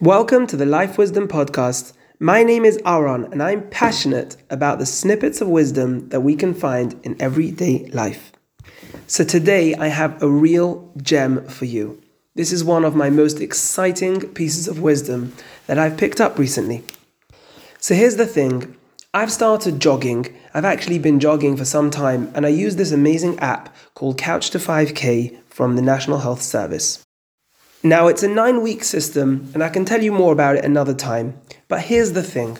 [0.00, 1.92] Welcome to the Life Wisdom Podcast.
[2.18, 6.52] My name is Aaron, and I'm passionate about the snippets of wisdom that we can
[6.52, 8.32] find in everyday life.
[9.06, 12.02] So, today I have a real gem for you.
[12.34, 15.32] This is one of my most exciting pieces of wisdom
[15.68, 16.82] that I've picked up recently.
[17.78, 18.76] So, here's the thing
[19.14, 20.36] I've started jogging.
[20.52, 24.50] I've actually been jogging for some time, and I use this amazing app called Couch
[24.50, 27.03] to 5K from the National Health Service.
[27.86, 30.94] Now, it's a nine week system, and I can tell you more about it another
[30.94, 31.38] time.
[31.68, 32.56] But here's the thing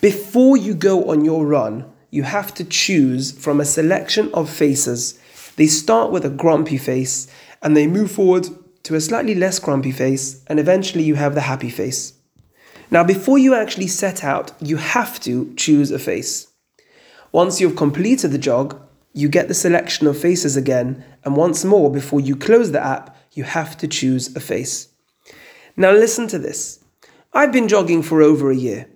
[0.00, 5.20] before you go on your run, you have to choose from a selection of faces.
[5.56, 8.48] They start with a grumpy face and they move forward
[8.84, 12.14] to a slightly less grumpy face, and eventually you have the happy face.
[12.90, 16.46] Now, before you actually set out, you have to choose a face.
[17.30, 18.80] Once you've completed the jog,
[19.12, 23.14] you get the selection of faces again, and once more, before you close the app,
[23.32, 24.88] you have to choose a face.
[25.76, 26.84] Now, listen to this.
[27.32, 28.88] I've been jogging for over a year.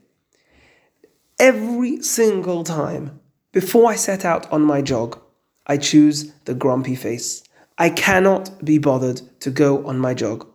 [1.39, 3.21] Every single time
[3.53, 5.21] before I set out on my jog,
[5.67, 7.45] I choose the grumpy face.
[7.79, 10.47] I cannot be bothered to go on my jog.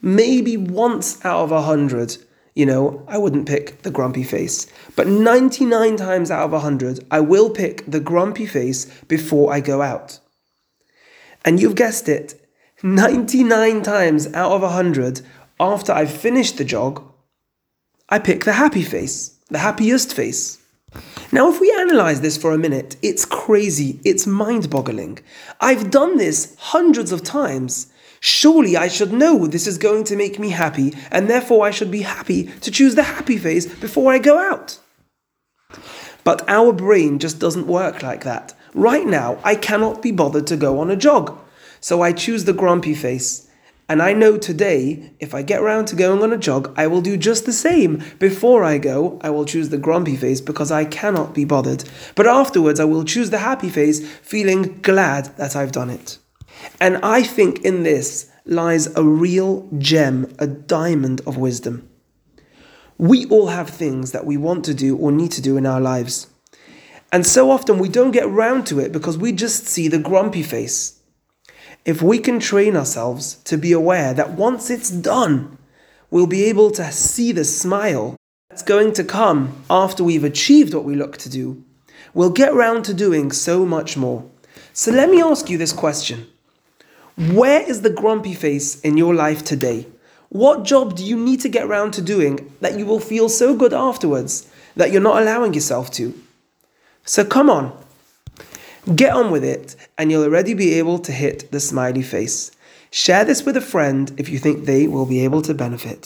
[0.00, 2.16] Maybe once out of a hundred,
[2.54, 4.66] you know, I wouldn't pick the grumpy face.
[4.96, 9.80] But 99 times out of 100, I will pick the grumpy face before I go
[9.80, 10.18] out.
[11.44, 12.41] And you've guessed it,
[12.84, 15.20] 99 times out of 100,
[15.60, 17.04] after I've finished the jog,
[18.08, 20.58] I pick the happy face, the happiest face.
[21.30, 25.20] Now, if we analyze this for a minute, it's crazy, it's mind boggling.
[25.60, 27.86] I've done this hundreds of times.
[28.18, 31.90] Surely I should know this is going to make me happy, and therefore I should
[31.90, 34.80] be happy to choose the happy face before I go out.
[36.24, 38.54] But our brain just doesn't work like that.
[38.74, 41.38] Right now, I cannot be bothered to go on a jog.
[41.82, 43.48] So I choose the grumpy face.
[43.88, 47.02] And I know today, if I get around to going on a jog, I will
[47.02, 48.02] do just the same.
[48.20, 51.84] Before I go, I will choose the grumpy face because I cannot be bothered.
[52.14, 56.18] But afterwards, I will choose the happy face, feeling glad that I've done it.
[56.80, 61.88] And I think in this lies a real gem, a diamond of wisdom.
[62.96, 65.80] We all have things that we want to do or need to do in our
[65.80, 66.28] lives.
[67.10, 70.44] And so often we don't get round to it because we just see the grumpy
[70.44, 71.01] face.
[71.84, 75.58] If we can train ourselves to be aware that once it's done,
[76.10, 78.16] we'll be able to see the smile
[78.48, 81.64] that's going to come after we've achieved what we look to do,
[82.14, 84.24] we'll get round to doing so much more.
[84.72, 86.28] So let me ask you this question
[87.16, 89.86] Where is the grumpy face in your life today?
[90.28, 93.56] What job do you need to get round to doing that you will feel so
[93.56, 96.14] good afterwards that you're not allowing yourself to?
[97.04, 97.76] So come on,
[98.96, 102.50] Get on with it, and you'll already be able to hit the smiley face.
[102.90, 106.00] Share this with a friend if you think they will be able to benefit.